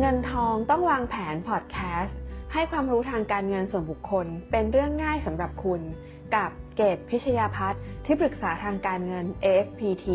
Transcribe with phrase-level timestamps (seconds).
[0.00, 2.18] เงินทองต้องวางแผนพอดแคสต์
[2.52, 5.80] ให้ความรู้ทางการเงินส่วนบุคคล เป็นเรื่องง่ายสำหรับคุณ
[6.34, 10.06] กับเกตพิชยาพัฒน์ที่ปรึกษาทางการเงิน AFPT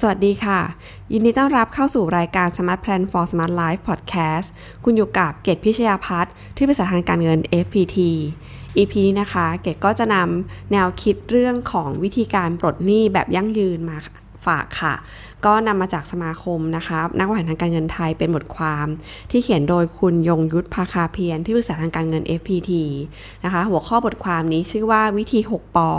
[0.00, 0.60] สวัสดีค่ะ
[1.12, 4.46] ยินดีต้อนรับเข้าสู่รายการ Smart Plan for Smart Life Podcast
[4.84, 7.98] คุณอยู่กับเกตพิชยาพัฒน์ที่ปรึกษาทางการเงิน FPT
[8.76, 13.98] EP นี้นะคะ เกตก็จะนำแนวคิดเรื่องของวิธีการปลดหนี้แบบยั่งยืนมา
[14.46, 14.94] ฝากค่ะ
[15.48, 18.86] ก็นำมาจากสมาคมนะคะนักวางแผนทางการเงินไทยเป็นบทความ
[19.30, 22.72] ที่เขียนโดยคุณยงยุทธภาคาเพียรที่ปรึกษาทางการเงิน FPT
[23.44, 25.90] นะคะ หัวข้อบทความนี้ชื่อว่าวิธี 6 ปอ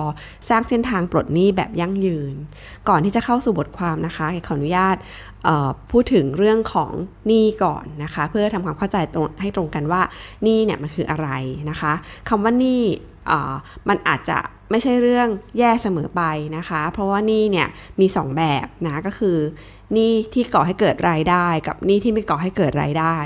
[0.49, 2.33] สร้างเส้นทางปลดหนี้แบบยั่งยืน
[2.89, 4.95] ก่อนที่จะเข้าสู่บทความนะคะขออนุญาต
[5.91, 6.91] พูดถึงเรื่องของ
[7.27, 10.01] หนี้ก่อนนะคะ เพื่อทำความเข้าใจตรงให้ตรงกันว่า
[10.43, 11.29] หนี้เนี่ยมันคืออะไร
[11.69, 11.93] นะคะ
[12.29, 12.83] คำว่าหนี้
[13.89, 14.37] มันอาจจะ
[14.73, 16.23] ไม่ใช่เรื่องแย่เสมอไป
[16.57, 17.67] นะคะ เพราะว่านี่เนี่ย
[17.99, 19.37] มี 2 แบบนะก็คือ
[19.93, 23.17] หนี้ที่ก่อให้เกิดรายได้ กับหนี้ที่ไม่ก่อให้เกิดรายได้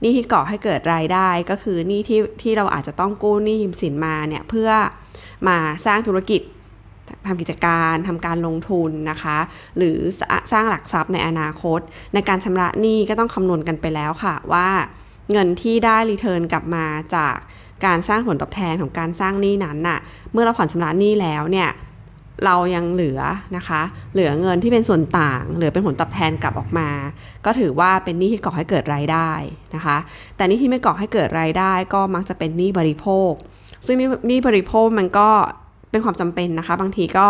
[0.00, 4.70] หนี้ที่ก่อให้เกิดรายได้ก็คือหนี้ที่ที่เราอาจจะต้องกู้หนี้ยืมสินมาเนี่ยเพื่อ
[5.48, 6.40] มาสร้างธุรกิจ
[7.26, 9.38] ทำกิจการทำการลงทุนนะคะ
[9.76, 9.98] หรือ
[10.52, 11.80] สร้างหลักทรัพย์ในอนาคต
[12.14, 14.68] ในการชำระหนี้ก็ต้องคำนวณกันไปแล้วค่ะว่า
[15.32, 17.36] เงินที่ได้รีเทิร์นกลับมาจาก
[17.86, 19.98] การสร้างผลตอบแทนของการสร้างหนี้นั้นน่ะ
[20.32, 21.70] เมื่อเราผ่อนชำระหนี้แล้วเนี่ย
[22.44, 23.20] เรายังเหลือ
[23.56, 26.90] นะคะ เหลือเงินที่เป็นส่วนต่าง เหลือเป็นผลตอบแทนกลับออกมา
[27.44, 29.30] ก็ถือว่าเป็นหนี้ที่ก่อให้เกิดรายได้
[29.74, 29.96] นะคะ
[30.36, 33.32] แต่นี่ที่ไม่ก่อให้เกิดรายได้ ก็มักจะเป็นหนี้บริโภค
[33.86, 35.30] ซึ่งหนี้บริโภคมันก็
[35.90, 37.26] เป็นความจำเป็นนะคะ บางทีก็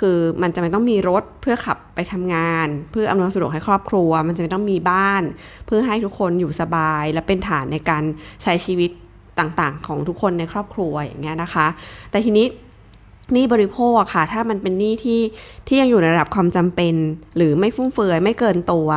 [0.00, 5.22] คือมันจะไม่ต้องมีรถเพื่อขับไปทำงาน เพื่ออำนวยสะดวกให้ครอบครัว มันจะไม่ต้องมีบ้าน
[5.66, 8.02] เพื่อให้ทุกคนอยู่สบาย และเป็นฐานในการ
[8.42, 8.90] ใช้ชีวิต
[9.38, 11.66] ต่างๆ ของทุกคนในครอบครัวอย่างเงี้ยนะคะ
[12.10, 12.46] แต่ทีนี้
[13.32, 15.20] หนี้บริโภคอะค่ะ ถ้ามันเป็นหนี้ที่
[15.66, 16.94] ที่ยังอยู่ในระดับความจำเป็น
[17.36, 18.88] หรือไม่ฟุ่มเฟือยไม่เกินตัว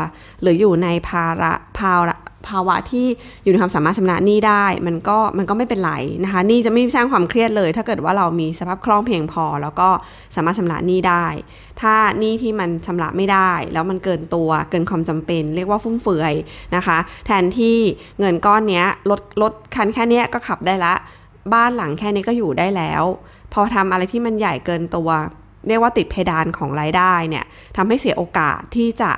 [0.42, 2.16] หรืออยู่ในภาระภาระ
[2.48, 3.08] ภาวะที่
[3.44, 5.94] อยู่ในความสามารถชำระหนี้ได้ มันก็มันก็ไม่เป็นไร
[6.24, 9.90] นะคะหนี้จะไม่สร้างความเครียดเลย ถ้าเกิดว่าเรามีสภาพคล่องเพียงพอ แล้วก็
[10.36, 11.26] สามารถชำระหนี้ได้
[11.82, 16.34] ถ้าหนี้ที่มันชำระไม่ได้ แล้วมันเกินตัวเกินความจำเป็น เรียกว่าฟุ่มเฟือย
[16.76, 17.78] นะคะ แทนที่
[18.20, 20.94] เงินก้อนนี้รถรถคันแค่นี้ก็ขับได้ละ
[21.54, 23.04] บ้านหลังแค่นี้ก็อยู่ได้แล้ว
[23.54, 25.10] พอทำอะไรที่มันใหญ่เกินตัว
[25.68, 27.46] เรียกว่าติดเพดานของรายได้เนี่ย
[27.78, 29.12] ทำให้เสียโอกาสที่จะ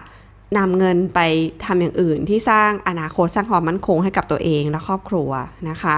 [0.58, 1.20] นำเงินไป
[1.66, 5.30] ทำอย่างอื่นที่สร้างอนาคตสร้างความมั่นคงให้กับตัวเองและครอบครัว
[5.70, 5.98] นะคะ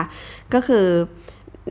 [0.53, 0.87] ก็คือ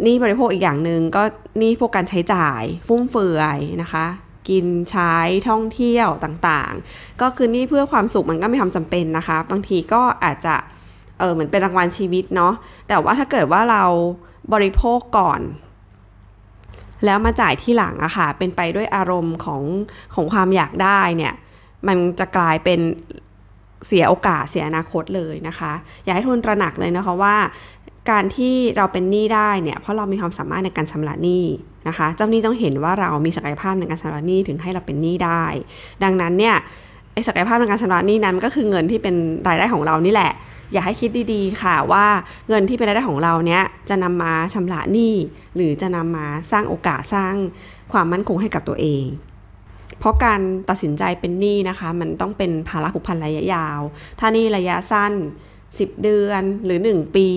[0.04, 1.22] นี่บริโภคอีกอย่างหนึ่งก็
[1.60, 4.06] นี่พวกการใช้จ่ายฟุ่มเฟือยนะคะ
[4.48, 5.14] กินใช้
[5.48, 10.54] ท่องเที่ยวต่างๆ ก็คือนี่เพื่อความสุขมันก็มีความจำเป็นนะคะ บางทีก็อาจจะ
[11.18, 12.54] เออเหมือนเป็นรางวัลชีวิตเนาะ
[12.88, 13.84] แต่ว่าถ้าเกิดว่าเรา
[14.52, 15.40] บริโภคก่อน
[17.04, 19.62] แล้วมาจ่ายที่หลังอะค่ะ เป็นไปด้วยอารมณ์ของ
[20.14, 21.34] ของความอยากได้เนี่ย
[21.88, 22.80] มันจะกลายเป็น
[23.86, 25.72] เสียโอกาสเสียอนาคตเลยนะคะ
[26.04, 27.36] อยากให้ทุนตระหนักเลยนะคะว่า
[28.10, 31.44] การที่เราเป็นหนี้ได้เนี่ยเพราะเรามีความสามารถในการชำระหนี้
[31.88, 35.44] นะคะ เจ้าหนี้ต้องเห็นว่าเรามีศักยภาพในการชำระหนี้ถึงให้เราเป็นหนี้ได้
[36.04, 36.56] ดังนั้นเนี่ย
[37.12, 39.14] ไอ้ศักยภาพในการชำระหนี้นั้นก็คือเงินที่เป็น
[39.48, 40.32] รายได้ของเรานี่แหละ
[40.72, 42.06] อย่าให้คิดดีๆ ค่ะว่า
[42.48, 45.14] เงินที่เป็นรายได้ของเราเนี้ยจะนำมาชำระหนี้
[45.56, 47.34] หรือจะนำมาสร้างโอกาสสร้าง
[47.92, 49.04] ความมั่นคงให้กับตัวเอง
[49.98, 50.40] เพราะการ
[50.70, 53.80] ตัดสินใจเป็นหนี้นะคะ มันต้องเป็นภาระผูกพันระยะยาว
[54.20, 55.12] ถ้านี่ระยะสั้น
[55.56, 57.28] 10 เดือนหรือ 1 ปี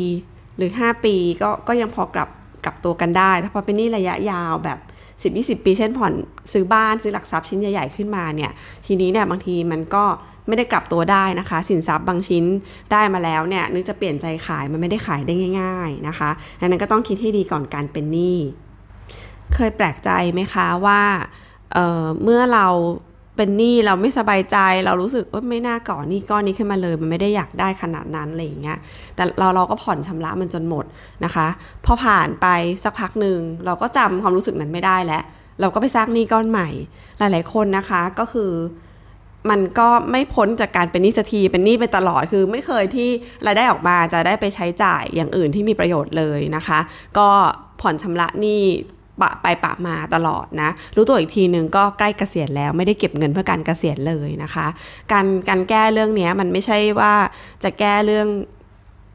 [0.58, 2.30] หรือ 5 ปีก็ก็ยังพอกลับ
[2.66, 4.80] กลับตัวกันได้ ถ้าพอเป็นหนี้ระยะยาวแบบ
[5.22, 6.14] 10-20 ปี เช่นผ่อน
[6.54, 8.52] ซื้อบ้านซื้อหลักทรัพย์ชิ้นใหญ่ๆขึ้นมาเนี่ย
[8.86, 10.06] ทีนี้เนี่ยบางทีมันก็
[10.48, 12.46] ไม่ได้กลับตัวได้นะคะ สินทรัพย์บางชิ้น
[12.92, 16.30] ได้มาแล้วเนี่ยนึกจะเปลี่ยนใจขายมันไม่ได้ขายได้ง่าย ๆนะคะ
[16.60, 18.38] ดังนั้นก็ต้องคิดให้ดีก่อนการเป็นหนี้
[19.56, 21.02] เคยแปลกใจไหมคะว่า
[21.74, 22.68] เเมื่อเรา
[23.36, 28.78] เป็นหนี้เราไม่สบายใจเรารู้สึกว่าไม่น่าก่อหนี้ก้อนนี้ขึ้นมาเลย มันไม่ได้อยากได้ขนาดนั้นอะไรอย่างเงี้ย
[29.16, 30.86] แต่เราเราก็ผ่อนชำระมันจนหมด
[31.26, 31.48] นะคะ
[31.86, 32.48] พอผ่านไป
[32.84, 35.24] สักพักหนึ่งเราก็จำความรู้สึกนั้นไม่ได้แล้ว
[35.62, 36.70] เราก็ไปสร้างหนี้ก้อนใหม่
[37.18, 38.52] หลาย ๆ คนนะคะก็คือ
[39.50, 43.10] มันก็ไม่พ้นจากการเป็นหนี้สักทีเป็นหนี้ไปตลอดคือไม่เคยที่
[43.46, 46.80] รายได้ออกมาจะได้ไปใช้จ่ายอย่างอื่นที่มีประโยชน์เลยนะคะ
[47.18, 47.30] ก็
[47.82, 48.62] ผ่อนชำระหนี้
[49.22, 54.68] ปะไปปะมาตลอดนะ รู้ตัวอีกทีหนึ่งก็ใกล้เกษียณแล้วไม่ได้เก็บเงินเพื่อการเกษียณเลยนะคะ
[55.12, 57.14] การการแก้เรื่องนี้มันไม่ใช่ว่า
[57.64, 58.28] จะแก้เรื่อง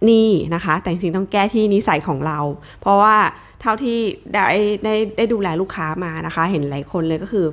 [0.05, 2.39] หนี้นะคะ แต่จริงต้องแก้ที่นิสัยของเรา
[2.81, 3.17] เพราะว่า
[3.61, 3.99] เท่าที่
[4.33, 4.45] ได้
[4.85, 7.47] ได้ได้ดูแลลูกค้ามานะคะ เห็นหลายคนเลยก็คือ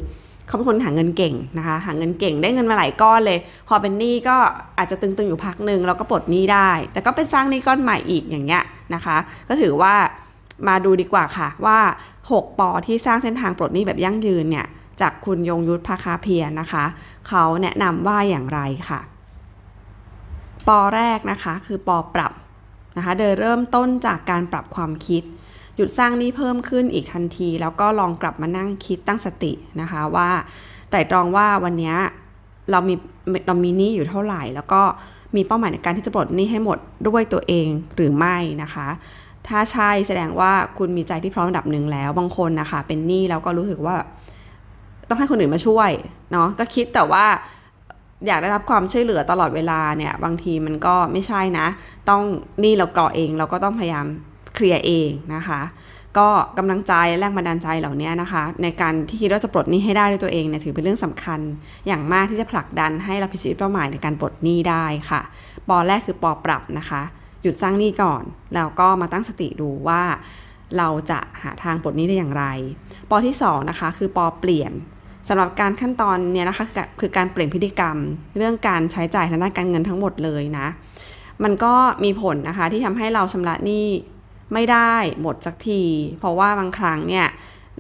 [0.48, 4.36] เขาเป็นคนหาเงินเก่งนะคะ หาเงินเก่งได้เงินมาหลายก้อนเลย พอเป็นหนี้ก็
[4.78, 8.64] อาจจะตึงๆอยู่พักหนึ่งแล้วก็ปลดหนี้ได้ แต่ก็ไปสร้างหนี้ก้อนใหม่อีกอย่างเงี้ย
[8.94, 9.18] นะคะ
[9.50, 9.94] ก็ถือว่า
[10.68, 11.80] มาดูดีกว่าค่ะว่า
[12.32, 14.68] 6 ปอที่สร้างเส้นทางปลดหนี้แบบยั่งยืนเนี่ย
[15.02, 16.86] จากคุณยงยุทธภาคาเพียรนะคะ
[17.28, 18.60] เขาแนะนำว่าอย่างไร
[18.90, 19.00] ค่ะ
[20.68, 22.34] ปอแรกนะคะคือปอปรับ
[22.98, 25.24] นะคะโดยเริ่มต้นจากการปรับความคิด
[25.76, 30.30] หยุดสร้างหนี้เพิ่มขึ้นอีกทันที แล้วก็ลองกลับมานั่งคิดตั้งสตินะคะว่า
[30.90, 31.94] ไตรตรองว่าวันนี้
[32.72, 32.96] เรามี
[33.48, 34.82] เรามีหนี้อยู่เท่าไหร่ แล้วก็
[35.36, 36.78] มีเป้าหมายในการที่จะปลดหนี้ให้หมด
[37.08, 38.88] ด้วยตัวเองหรือไม่นะคะ
[39.48, 43.96] ถ้าใช่แสดงว่าคุณมีใจที่พร้อมระดับหนึ่งแล้ว บางคนนะคะเป็นหนี้แล้วก็รู้สึกว่า
[45.10, 45.92] ต้องให้คนอื่นมาช่วย
[46.32, 47.26] เนาะก็คิดแต่ว่า
[48.28, 51.68] อยากได้รับความช่วยเหลือตลอดเวลาเนี่ย บางทีมันก็ไม่ใช่นะ
[52.10, 52.24] ต้อง
[52.64, 54.06] นี่เราก่อเอง เราก็ต้องพยายาม
[54.56, 55.62] เคลียร์เองนะคะ
[56.18, 56.28] ก็
[56.58, 61.40] กำลังใจแรงบันดาลใจเหล่านี้นะคะ ในการที่คิดว่าจะปลดหนี้ให้ได้ด้วยตัวเองเนี่ยถือเป็นเรื่องสำคัญ
[61.88, 65.22] อย่างมากที่จะผลักดันให้เราพิชิตเป้าหมายในการปลดหนี้ได้ค่ะ
[65.70, 67.02] ปอแรกคือปอปรับนะคะ
[67.42, 68.24] หยุดสร้างหนี้ก่อน
[68.56, 70.02] แล้วก็มาตั้งสติดูว่า
[70.78, 72.46] เราจะหาทางปลดหนี้ได้อย่างไร
[73.10, 74.72] ปอที่2นะคะคือปอเปลี่ยน
[75.28, 76.66] สำหรับการขั้นตอนเนี่ยนะคะ
[77.00, 77.96] คือการเปลี่ยนพฤติกรรม
[78.38, 80.68] เรื่องการใช้จ่ายทางด้านการเงินทั้งหมดเลยนะ
[81.44, 83.86] มันก็มีผลนะคะที่ทำให้เราชำระหนี้
[84.54, 85.82] ไม่ได้หมดสักที
[86.20, 87.28] เพราะว่าบางครั้งเนี่ย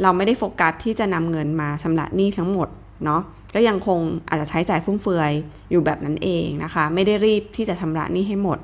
[0.01, 2.67] เราไม่ได้โฟกัสที่จะนำเงินมาชำระหนี้ทั้งหมด
[3.06, 3.21] เนาะ
[3.56, 5.31] ก็ยังคงอาจจะใช้จ่ายฟุ่มเฟือย
[5.71, 8.59] อยู่แบบนั้นเองนะคะ ไม่ได้รีบที่จะชำระหนี้ให้หมด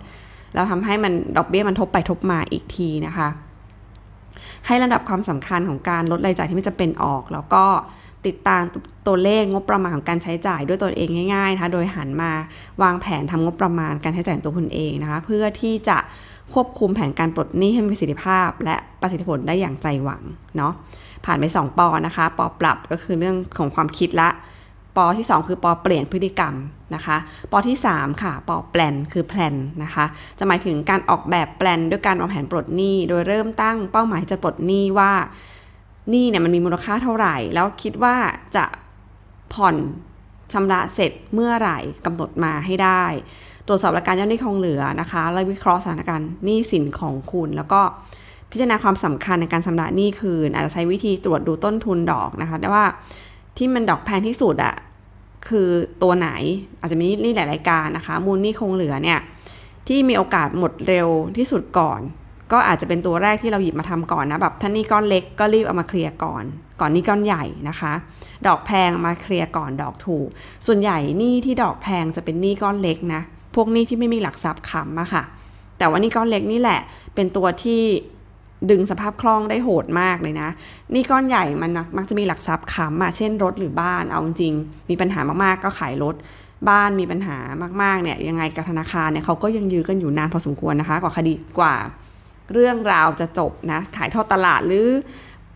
[0.55, 3.27] แล้วทำให้มันดอกเบี้ยมันทบไปทบมาอีกทีนะคะ
[4.67, 7.65] ให้ระดับความสำคัญของการลดรายจ่ายที่ไม่จะเป็นออก แล้วก็
[8.25, 8.63] ติดตาม
[9.07, 12.31] ตัวเลขงบประมาณของการใช้จ่ายด้วยตัวเองง่ายๆนะคะโดยหันมา
[12.81, 15.97] วางแผนทำงบประมาณการใช้จ่ายตัวคุณเองนะคะเพื่อที่จะ
[16.53, 20.21] ควบคุมแผนการปลดหนี้ให้มีประสิทธิภาพ และประสิทธิผลได้อย่างใจหวัง
[20.57, 20.73] เนาะ
[21.25, 24.29] ผ่านไป 2 ปอนะคะ ปอปรับก็คือเรื่องของความคิดละ
[24.95, 26.53] ปอที่ 2 คือปอเปลี่ยนพฤติกรรม
[26.93, 27.17] นะคะ
[27.51, 30.05] ปอที่ 3 ค่ะปอแปลนคือแพลนนะคะ
[30.37, 35.13] จะหมายถึงการออกแบบแปลนด้วยการวางแผนปลดหนี้ โดยเริ่มตั้งเป้าหมายจะปลดหนี้ว่า
[36.09, 38.15] หนี้เนี่ยมันมีมูลค่าเท่าไหร่ แล้วคิดว่า
[38.55, 38.65] จะ
[39.53, 39.75] ผ่อน
[40.53, 43.03] ชำระเสร็จเมื่อไหร่กำหนดมาให้ได้
[43.67, 47.81] ตรวจสอบรายการยอดหนี้คงเหลือนะคะแล้ววิเคราะห์สถานการณ์หนี้สินของคุณ แล้วก็
[48.51, 52.85] พิจารณาความสำคัญในการชำระหนี้คืน อาจจะใช้วิธีตรวจดูต้นทุนดอกนะคะได้ว่า
[53.57, 54.75] ที่มันดอกแพงที่สุดอะ
[55.49, 55.69] คือ
[56.03, 56.29] ตัวไหน
[56.79, 59.19] อาจจะมีนี้หลายรายการนะคะ มูลนี้คงเหลือเนี่ย
[59.87, 61.07] ที่มีโอกาสหมดเร็ว
[61.37, 61.99] ที่สุดก่อน
[62.51, 66.43] ก็อาจจะเป็นตัวแรกที่เราหยิบมาทำก่อนนะแบบถ้านี่ก้อนเล็กก็รีบเอามาเคลียร์ก่อน
[66.79, 67.93] ก่อนนี่ก้อนใหญ่นะคะ
[68.47, 70.27] ดอกแพงมาเคลียร์ก่อนดอกถูก
[70.67, 73.21] ส่วนใหญ่นี้ที่ดอกแพงจะเป็นนี้ก้อนเล็กนะ
[73.55, 75.23] พวกนี้ที่ไม่มีหลักทรัพย์ค้ำอะค่ะ
[75.77, 76.79] แต่ว่านี่ก้อนเล็กนี่แหละ
[77.15, 77.81] เป็นตัวที่
[78.71, 80.49] ดึงสภาพคล่องได้โหดมากเลยนะ
[80.93, 84.53] นี่ก้อนใหญ่มันมักจะมีหลักทรัพย์ค้ำอะเช่นรถหรือบ้านเอาจริง
[84.89, 86.15] มีปัญหามากๆก็ขายรถ
[86.69, 87.37] บ้านมีปัญหา
[87.81, 91.75] มากๆเนี่ยยังไงกับธนาคารเนี่ยเขาก็ยังยื้อกันอยู่นานพอสมควรนะคะ กว่าคดีกว่า
[92.53, 94.87] เรื่องราวจะจบนะขายทอดตลาดหรือ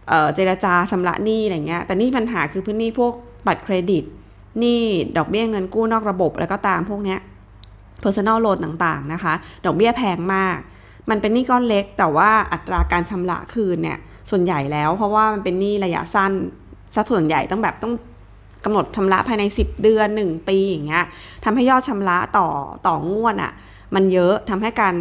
[0.08, 3.14] เเจรจาชำระหนี้อะไรเงี้ยแต่นี่ปัญหาคือพื้นหนี้พวก
[3.48, 4.04] บัตรเครดิต
[4.60, 4.82] หนี้
[5.18, 7.20] ดอกเบี้ยเงินกู้นอกระบบแล้วก็ตามพวกเนี้ย
[8.04, 9.34] personal loan ต่างๆนะคะ
[9.66, 10.58] ดอกเบี้ยแพงมาก
[11.10, 13.98] มันเป็นหนี้ก้อนเล็ก แต่ว่าอัตราการชำระคืนเนี่ย
[14.30, 16.32] ส่วนใหญ่แล้ว เพราะว่ามันเป็นหนี้ระยะสั้น
[16.96, 17.94] สัดส่วนใหญ่ต้องแบบต้อง
[18.66, 21.06] กำหนดชำระภายใน 10 เดือน 1 ปีอย่างเงี้ย
[21.46, 22.48] ทำให้ยอดชำระต่อ
[22.88, 23.52] ต่องวดอะ่ะ
[23.96, 24.96] มันเยอะทำให้การ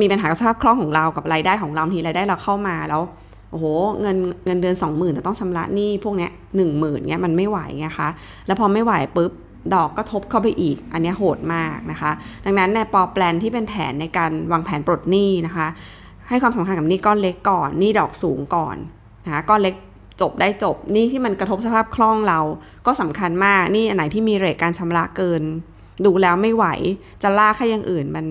[0.00, 3.02] มีปัญหากับสภาพคล่องของเรากับรายได้ของเราทีรายได้เราเข้ามาแล้ว
[3.50, 3.64] โอ้โห
[4.00, 4.16] เงิน
[4.46, 8.08] เงินเดือน20,000แต่ต้องชำระหนี้พวกเนี้ยหนึ่งหมื่นเงี้ยมันไม่ไหวไงคะ
[8.46, 9.32] แล้วพอไม่ไหวปุ๊บ
[9.74, 12.10] ดอกก็ทบเข้าไปอีก อันนี้โหดมากนะคะ
[12.44, 15.66] ดังนั้นในปอแปลนที่เป็นแผนในการวางแผนปลดหนี้นะคะ
[16.28, 18.76] ให้ความสำคัญกับหนี้ก้อนเล็กก่อนหนี้ดอกสูงก่อน
[19.24, 19.74] นะคะก้อนเล็ก
[20.20, 22.40] จบได้จบหนี้ที่มันกระทบสภาพคล่องเรา
[22.86, 25.42] ก็สำคัญมากหนี้อันไหนที่มีเรทการชำระเกิน
[26.04, 26.64] ดูแล้วไม่ไหว
[27.22, 28.26] จะลากให้อย่างอื่นมัน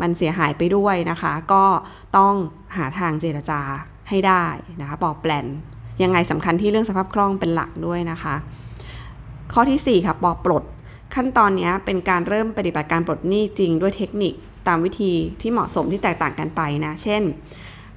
[0.00, 1.64] มันเสียหายไปด้วยนะคะ ก็
[2.16, 2.32] ต้อง
[2.76, 3.60] หาทางเจรจา
[4.08, 4.44] ให้ได้
[4.80, 5.46] นะคะปอแปลน
[6.02, 8.34] ยังไงสำคัญที่เรื่องสภาพคล่องเป็นหลักด้วยนะคะ
[9.52, 10.64] ข้อที่ 4 ค่ะปอปลด
[11.14, 14.34] ขั้นตอนนี้เป็นการเริ่มปฏิบัติการปลดหนี้จริงด้วยเทคนิค
[14.68, 17.22] ตามวิธีที่เหมาะสมที่แตกต่างกันไปนะ เช่น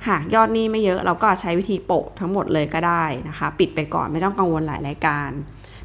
[0.07, 5.29] หากยอดหนี้ไม่เยอะเราก็ใช้วิธีโปะทั้งหมดเลยก็ได้นะคะ ปิดไปก่อนไม่ต้องกังวลหลายรายการ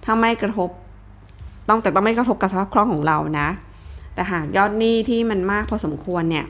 [0.04, 0.70] ถ้าไม่กระทบ
[1.68, 3.48] ต้องแต่ต้องไม่กระทบกับสภาพคล่องของเรานะ
[4.14, 6.46] แต่หากยอดหนี้ที่มันมากพอสมควรเนี่ย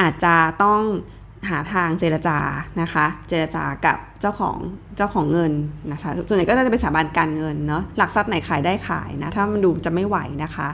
[0.00, 0.80] อาจจะต้อง
[1.50, 2.38] หาทางเจรจา
[2.80, 4.56] นะคะ เจรจากับเจ้าของ
[4.96, 5.52] เจ้าของเงิน
[5.92, 10.68] นะคะส่วนใหญ่ก็จะเป็นสถาบันการเงินเนาะหลักทรัพย์ไหนขายได้ขายนะถ้ามันดูจะไม่ไหวนะคะ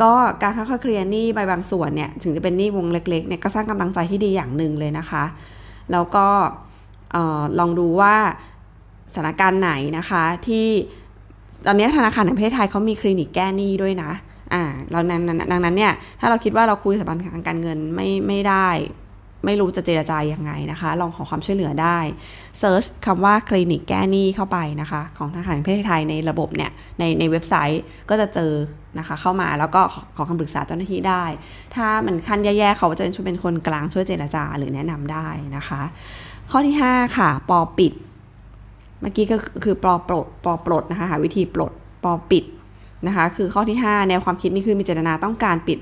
[0.00, 5.24] ก็การค่อยๆเคลียร์หนี้ใบบางส่วนเนี่ยถึงจะเป็นหนี้วงเล็กๆเนี่ยก็สร้างกำลังใจที่ดีอย่างหนึ่งเลยนะคะ
[5.92, 6.26] แล้วก็
[7.58, 8.14] ลองดูว่า
[9.14, 10.66] สถานการณ์ไหนนะคะที่
[11.66, 14.10] ตอนนี้ธนาคารแห่งประเทศไทยเขามีคลินิกแก้หนี้ด้วยนะ
[14.52, 18.68] อ่าเรานั้นดังนั้นเนี่ยถ้าเราคิดว่าเราคุยสถาบันทางการเงินไม่ไม่ได้
[19.46, 21.98] ไม่รู้จะเจรจายังไงนะคะ ลองขอความช่วยเหลือได้
[22.58, 28.52] เซิร์ชคำว่าคลินิกแก้หนี้เข้าไปนะคะ ของธนาคารแห่งประเทศไทยในระบบเนี่ยในในเว็บไซต์ก็จะเจอ
[28.98, 29.82] นะคะเข้ามาแล้วก็
[30.16, 31.24] ขอคำปรึกษาเจ้าหน้าที่ได้
[31.74, 35.82] ถ้ามันขั้นแย่ๆเขาจะเป็นคนกลางช่วยเจรจาหรือแนะนำได้นะคะ
[36.50, 37.92] ข้อที่ 5 ค่ะ ปอปิด
[39.00, 41.72] เมื่อกี้ก็คือปอปลดปอปลดนะคะหาวิธีปลด
[42.04, 42.44] ปอปิด
[43.06, 45.78] นะคะ คือข้อที่ 5 แนวความคิดนี่คือมีเจตนาต้องการปิด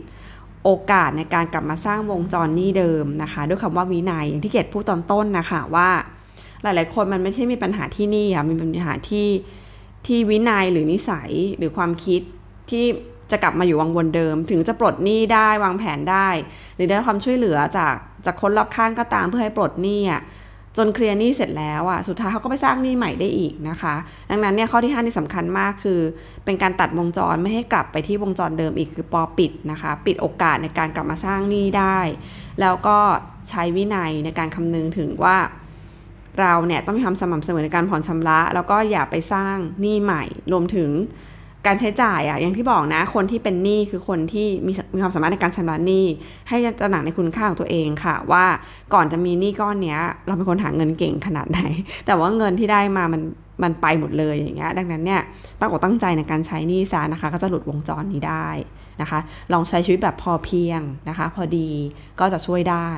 [0.64, 5.90] โอกาสในการกลับมาสร้างวงจรนี้เดิมนะคะ ด้วยคำว่าวินัยอย่างที่เกดพูดตอนต้นนะคะว่า
[6.62, 9.28] หลาย ๆ คนมันไม่ใช่มีปัญหาที่นี่ค่ะมีปัญหาที่
[10.06, 12.20] ที่วินัยหรือนิสัยหรือความคิด
[12.70, 12.84] ที่
[13.30, 16.28] จะกลับมาอยู่วังวนเดิม ถึงจะปลดหนี้ได้วางแผนได้
[16.76, 17.94] หรือได้ความช่วยเหลือจาก
[18.26, 20.22] จากคนรอบข้างก็ตามเพื่อให้ปลดหนี้อะ
[20.76, 23.94] จนเคลียร์หนี้เสร็จแล้วอะสุดท้ายเขาก็ไปสร้างหนี้ใหม่ได้อีกนะคะ
[24.30, 26.00] ดังนั้นเนี่ยข้อที่5นี่สำคัญมากคือ
[26.44, 31.98] เป็นการตัดวงจรไม่ให้กลับไปที่วงจรเดิมอีกคือปอปิดนะคะ ปิดโอกาสในการกลับมาสร้างหนี้ได้
[32.60, 32.98] แล้วก็
[33.50, 35.36] ใช้วินัยในการคำนึงถึงว่า
[36.40, 40.90] เราเนี่ยต้องมีความสม่ำเสมอในการผ่อนชำระ แล้วก็อย่าไปสร้างหนี้ใหม่ รวมถึง
[41.66, 46.04] การใช้จ่ายอะอย่างที่บอกนะ คนที่เป็นหนี้คือคนที่มีมีความสามารถในการชำระหนี้
[46.48, 48.44] ให้ตระหนักในคุณค่าของตัวเองค่ะ ว่า
[48.94, 51.60] ก่อนจะมีหนี้ก้อนเนี้ย เราเป็นคนหาเงินเก่งขนาดไหน
[52.06, 53.22] แต่ว่าเงินที่ได้มามัน
[53.62, 55.20] มันไปหมดเลยอย่างเงี้ยดังนั้นเนี่ย
[55.60, 58.48] ตั้งอกตั้งใจในการใช้หนี้ซะนะคะ ก็จะหลุดวงจรนี้ได้
[59.00, 59.18] นะคะ
[59.52, 61.70] ลองใช้ชีวิตแบบพอเพียงนะคะ พอดี
[62.20, 62.90] ก็จะช่วยได้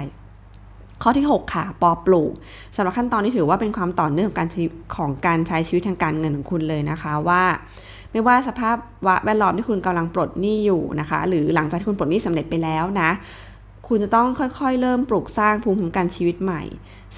[1.03, 2.33] ข้อที่ 6 ค่ะปอปลูก
[2.77, 4.49] สำหรับขั้นตอนนี้ถือว่าเป็นความต่อเนื่องของการ
[4.97, 7.43] ของการใช้ชีวิตทางการเงินของคุณเลยนะคะว่า
[8.15, 8.77] ไม่ว่าสภาพ
[9.25, 13.11] แวดล้อมที่คุณกำลังปลดหนี้อยู่นะคะ หรือหลังจากที่คุณปลดหนี้สำเร็จไปแล้วนะ
[13.89, 16.63] คุณจะต้องค่อยๆ เริ่มปลูกสร้างภูมิคุ้มกันชีวิตใหม่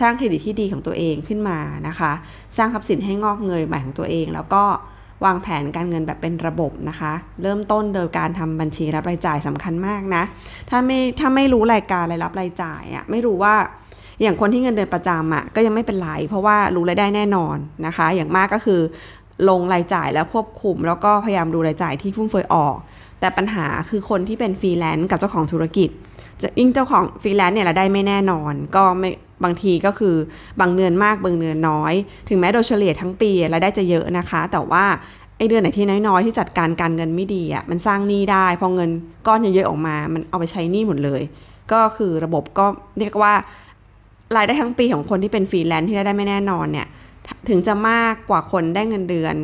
[0.00, 2.12] สร้างเครดิตที่ดีของตัวเองขึ้นมานะคะ
[2.56, 4.62] สร้างทรัพย์สินให้งอกเงยใหม่ของตัวเอง แล้วก็
[5.24, 7.12] วางแผนการเงินแบบเป็นระบบนะคะ
[7.42, 10.22] เริ่มต้นโดยการทำบัญชีรับรายจ่ายสำคัญมากนะ
[10.70, 13.54] ถ้าไม่ถ้าไม่รู้รายการรายรับรายจ่ายอะ่ะไม่รู้ว่า
[14.22, 18.80] อย่างคนที่เงินเดือนประจำอะ่ะก็ยังไม่เป็นไรเพราะว่ารู้รายได้แน่นอนนะคะ อย่างมากก็คือ
[19.48, 22.76] ลงรายจ่ายแล้วควบคุม แล้วก็พยายามดูรายจ่ายที่ฟุ่มเฟือยออก
[23.20, 25.88] แต่ปัญหาคือคนที่เป็นฟรีแลนซ์กับเจ้าของธุรกิจ
[26.42, 29.10] จะยิ่งเจ้าของฟรีแลนซ์เนี่ยรายได้ไม่แน่นอน ก็ไม่
[29.44, 30.14] บางทีก็คือ
[30.60, 31.94] บางเดือนมากบางเดือนน้อย
[32.28, 34.84] ถึงแม้โดยเฉลี่ยทั้งปีรายได้จะเยอะนะคะ แต่ว่า
[35.38, 38.90] ไอ้เดือนไหนที่น้อยๆที่จัดการการเงินไม่ดีอะมันสร้างหนี้ได้พอเงิน
[39.26, 41.22] ก้อนเยอะๆออกมา มันเอาไปใช้หนี้หมดเลย
[41.72, 42.66] ก็คือระบบก็
[42.98, 43.32] เรียกว่า
[44.36, 46.86] รายได้ทั้งปีของคนที่เป็นฟรีแลนซ์ที่ได้ไม่แน่นอนเนี่ย
[47.48, 49.34] ถึงจะมากกว่าคนได้เงินเดือน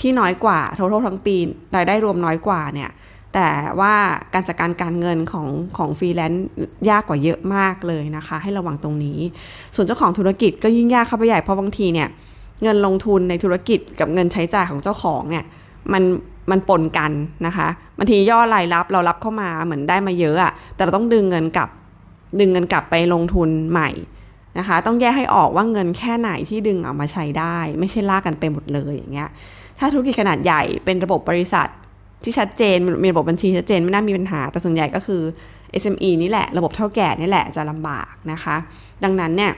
[0.00, 1.36] ที่น้อยกว่าทั้งทั้งปี
[1.76, 2.90] รายได้รวมน้อยกว่าเนี่ย
[3.34, 3.48] แต่
[3.80, 3.94] ว่า
[4.34, 6.46] การจัดการการเงินของของฟรีแลนซ์
[6.90, 9.18] ยากกว่าเยอะมากเลยนะคะ ให้ระวังตรงนี้
[9.74, 12.08] ส่วนเจ้าของธุรกิจก็ยิ่งยากเข้าไปใหญ่เพราะบางทีเนี่ย
[12.62, 15.44] เงินลงทุนในธุรกิจกับเงินใช้จ่ายของเจ้าของเนี่ย
[15.92, 16.02] มัน
[16.50, 17.12] มันปนกัน
[17.46, 21.68] นะคะบางทียอดรายรับเรารับเข้ามาเหมือนได้มาเยอะอะแต่เราต้องดึงเงินกลับ
[22.38, 23.90] ดึงเงินกลับไปลงทุนใหม่
[24.58, 29.30] นะคะ ต้องแยกให้ออกว่าเงินแค่ไหนที่ดึงออกมาใช้ได้ ไม่ใช่ลากกันไปหมดเลยอย่างเงี้ย
[29.78, 31.68] ถ้าธุรกิจขนาดใหญ่เป็นระบบบริษัท
[32.24, 35.22] ที่ชัดเจนมีระบบบัญชีชัดเจนไม่น่ามีปัญหา แต่ส่วนใหญ่ก็คือ
[35.82, 38.56] SME นี่แหละระบบเท่าแก่นี่แหละจะลำบากนะคะ
[39.04, 39.52] ดังนั้นเนี่ย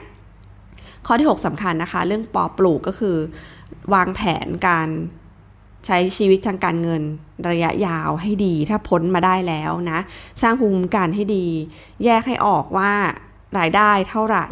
[1.07, 3.17] ข้อที่ 6สำคัญนะคะ เรื่องปอปลูกก็คือ
[3.93, 4.87] วางแผนการ
[5.85, 7.01] ใช้ชีวิตทางการเงิน
[7.49, 9.99] ระยะยาวให้ดี ถ้าพ้นมาได้แล้วนะ
[10.41, 11.45] สร้างภูมิคุ้มกันให้ดี
[12.05, 12.91] แยกให้ออกว่า
[13.57, 14.45] รายได้เท่าไหร่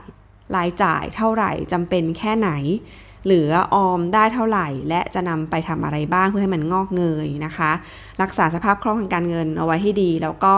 [0.56, 2.52] รายจ่ายเท่าไหร่จำเป็นแค่ไหน
[3.26, 7.72] เหลือออมได้เท่าไหร่ และจะนำไปทำอะไรบ้างเพื่อให้มันงอกเงยนะคะ
[8.22, 10.56] รักษาสภาพคล่องทางการเงินเอาไว้ให้ดีแล้วก็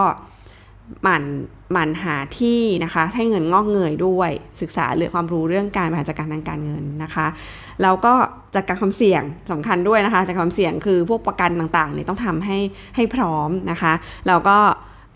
[1.03, 1.23] หมั่น
[1.71, 4.31] หมั่นหาที่นะคะให้เงินงอกเงยด้วย
[4.61, 7.27] ศึกษาเรื่องความรู้เรื่องการบริหารจัดการทางการเงินนะคะ
[7.81, 8.13] แล้วก็
[8.55, 12.57] จัดการความเสี่ยงสำคัญด้วยนะคะจัดความเสี่ยงคือพวกประกันต่างๆเนี่ยต้องทำให้
[12.95, 13.93] ให้พร้อมนะคะ
[14.27, 14.57] แล้วก็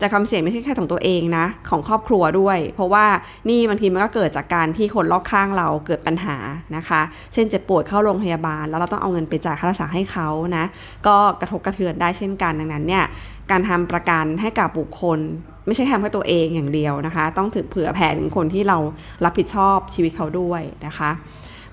[0.00, 3.06] จากความเสี่ยงไม่ใช่แค่ของตัวเองนะ ของครอบครัวด้วย เพราะว่า
[3.48, 6.36] นี่บางทีมันก็เกิดจากการที่คนรอบข้างเราเกิดปัญหา
[6.76, 7.00] นะคะ
[7.32, 10.64] เช่นเจ็บป่วยเข้าโรงพยาบาล แล้วเราต้องเอาเงินไปจ่ายค่ารักษาให้เขานะ
[11.06, 13.04] ก็กระทบกระเทือนได้เช่นกันดังนั้นเนี่ย
[13.50, 15.18] การทำประกันให้กับบุคคล
[15.66, 18.78] ไม่ใช่ทำให้ตัวเองอย่างเดียวนะคะ ต้องถือเผื่อแผ่ถึงคนที่เรา
[19.24, 21.10] รับผิดชอบชีวิตเขาด้วยนะคะ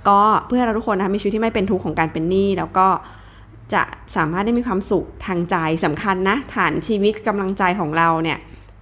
[0.07, 2.87] ก็เพื่อเราทุกคนนะคะมีชีวิตที่ไม่เป็นทุกข์ของการเป็นหนี้แล้วก็
[3.73, 3.81] จะ
[4.15, 5.55] สามารถได้มีความสุขทางใจ
[5.85, 8.37] สำคัญนะ ฐานชีวิตกำลังใจของเราเนี่ย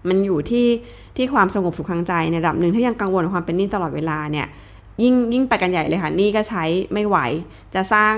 [0.08, 0.68] มันอยู่ที่
[1.18, 4.48] ที่ความสงบสุขทางใจในระดับหนึ่งถ้ายังกังวลความเป็นหนี้ตลอดเวลาเนี่ย
[5.04, 7.18] ยิ่งยิ่งไปกันใหญ่เลยค่ะหนี้ก็ใช้ไม่ไหว
[7.74, 8.16] จะสร้าง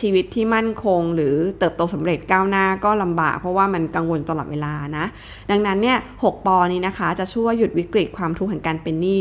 [0.00, 5.04] ชีวิตที่มั่นคง หรือเติบโตสำเร็จก้าวหน้าก็ลำบาก เพราะว่ามันกังวลตลอดเวลานะ
[5.50, 9.20] ดังนั้นเนี่ยหปอนี้นะคะ จะช่วยหยุดวิกฤตความทุกข์แห่งการเป็นหนี้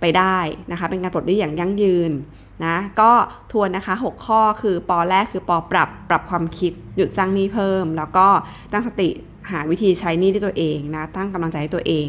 [0.00, 0.38] ไปได้
[0.70, 2.10] นะคะ เป็นการปลดหนี้อย่างยั่งยืน
[2.64, 3.10] นะก็
[3.52, 8.26] ทวนนะคะ 6 ข้อคือปอแรกคือปอปรับปรับความคิดหยุดสร้างหนี้เพิ่ม แล้วก็
[8.72, 9.08] ตั้งสติ
[9.50, 12.08] หาวิธีใช้หนี้ด้วยตัวเองนะตั้งกำลังใจให้ตัวเอง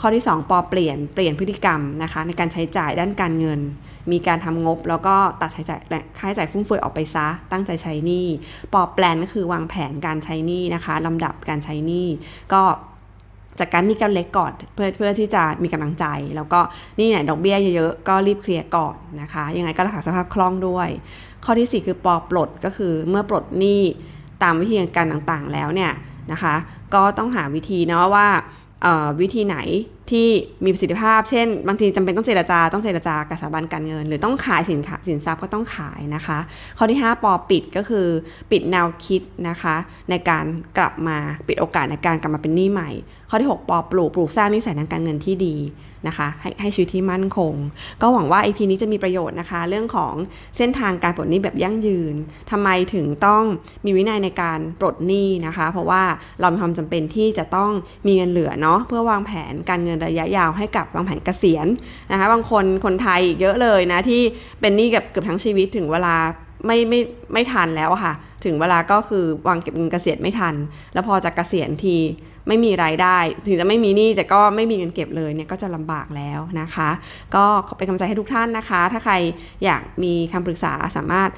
[0.00, 3.60] ข้อที่ 2 ปอเปลี่ยนเปลี่ยนพฤติกรรมนะคะในการใช้จ่ายด้านการเงิน
[4.12, 8.26] มีการทำงบ แล้วก็ตัดใช้จ่ายและค่าใช้จ่ายฟุ่มเฟือยออกไปซะ ตั้งใจใช้หนี้
[8.72, 12.06] ปอแปลนก็คือวางแผนการใช้หนี้นะคะลำดับการใช้หนี้
[12.52, 12.62] ก็
[13.60, 16.04] จากการหนี้ก้อนเล็กก่อนเพื่อเพื่อที่จะมีกำลังใจ
[16.36, 16.60] แล้วก็
[16.98, 20.88] นี่ไหนดอกเบี้ยเยอะๆก็รีบเคลียร์ก่อนนะคะ ยังไงก็รักษาสภาพคล่องด้วย
[21.44, 23.80] ข้อที่ 4 คือปอปลดก็คือเมื่อปลดหนี้
[24.42, 25.92] ตามวิธีการต่างๆแล้วเนี่ย
[26.32, 26.54] นะคะ
[26.94, 28.28] ก็ต้องหาวิธีเนาะว่า
[29.20, 29.58] วิธีไหน
[30.12, 30.28] ที่
[30.64, 36.38] มีประสิทธิภาพ เช่น บางทีจำเป็นต้องเจรจา ต้องเจรจากับสถาบันการเงิน หรือต้องขายสินค้าสินทรัพย์ก็ต้องขายนะคะ
[36.78, 38.06] ข้อที่ 5 ปอปิดก็คือ
[38.50, 39.76] ปิดแนวคิดนะคะ
[40.10, 40.44] ในการ
[40.78, 42.90] กลับมาปิดโอกาสในการกลับมาเป็นหนี้ใหม่
[43.30, 45.56] ข้อที่ 6 ปอปลูกปลูกสร้างนิสัยทางการเงินที่ดี
[46.08, 47.54] นะคะให้ให้ชีวิตที่มั่นคง
[48.02, 50.14] ก็หวังว่า EP นี้จะมีประโยชน์นะคะ เรื่องของ
[50.56, 52.14] เส้นทางการปลดหนี้แบบยั่งยืน
[52.50, 53.42] ทำไมถึงต้อง
[53.84, 56.02] มีวินัยในการปลดหนี้นะคะ เพราะว่า
[56.40, 57.70] เรามีความจำเป็นที่จะต้อง
[58.06, 61.66] มีเงินเหลือเนาะเพื่อวางแผนการเงินระยะยาวให้กับวางแผนเกษียณ
[62.10, 64.22] นะคะบางคนคนไทยเยอะเลยนะที่
[64.60, 66.16] เป็นหนี้กับเกือบทั้งชีวิตถึงเวลา
[66.66, 67.00] ไม่ไม่
[67.32, 68.12] ไม่ทันแล้วค่ะ
[68.44, 70.54] ถึงเวลาก็คือวางเก็บเงินเกษียณไม่ทัน
[70.92, 71.96] แล้วพอจะเกษียณที
[72.48, 76.90] ไม่มีรายได้ ถึงจะไม่มีหนี้แต่ก็ไม่มีเงินเก็บเลยเนี่ยก็จะลำบากแล้วนะคะ
[77.34, 79.14] ก็ขอเป็นกำลังใจให้ทุกท่านนะคะ ถ้าใคร
[79.64, 81.30] อยากมีคำปรึกษาสามารถ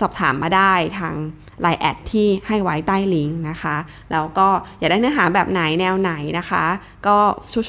[0.00, 1.14] สอบถามมาได้ทาง
[1.62, 3.76] ไลน์แอดที่ให้ไว้ใต้ลิงก์นะคะ
[4.12, 4.48] แล้วก็
[4.78, 6.64] อยากได้เนื้อหาแบบไหนแนวไหนนะคะ
[7.06, 7.16] ก็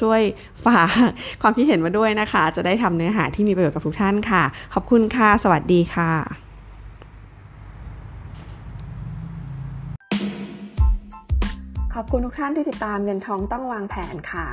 [0.01, 0.89] ช่วยๆฝาก
[1.41, 4.43] ความคิดเห็นมาด้วยนะคะ จะได้ทำเนื้อหาที่มีประโยชน์กับทุกท่านค่ะ
[4.73, 6.11] ขอบคุณค่ะ สวัสดีค่ะ
[11.93, 14.47] ขอบคุณทุกท่านที่ติดตามเงินทองต้องวางแผนค่ะ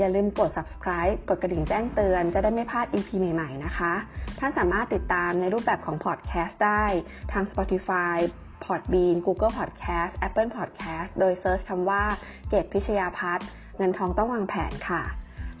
[0.00, 3.92] อย่าลืมกด subscribe กดกระดิ่งแจ้งเตือน จะได้ไม่พลาด EP ใหม่ ๆ นะคะ
[4.38, 6.84] ท่านสามารถติดตามในรูปแบบของ podcast ได้
[7.32, 8.16] ทาง Spotify
[8.64, 12.02] Podbean Google Podcast Apple Podcast โดยเซิร์ชคำว่า
[12.48, 15.02] เกตพิชยาพัฒน์เงินทองต้องวางแผนค่ะ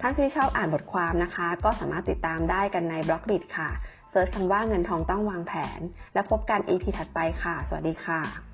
[0.00, 3.70] ท่านที่ชอบอ่านบทความนะคะ ก็สามารถติดตามได้กันในบล็อกดิค่ะ
[4.10, 5.80] เซิร์ชคำว่าเงินทองต้องวางแผน
[6.14, 8.49] แล้วพบกัน EP ถัดไปค่ะ สวัสดีค่ะ